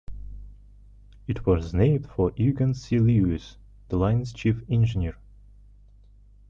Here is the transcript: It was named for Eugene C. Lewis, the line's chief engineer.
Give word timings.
It 1.27 1.45
was 1.45 1.75
named 1.75 2.09
for 2.09 2.31
Eugene 2.35 2.73
C. 2.73 2.97
Lewis, 2.97 3.57
the 3.89 3.97
line's 3.97 4.33
chief 4.33 4.63
engineer. 4.67 5.15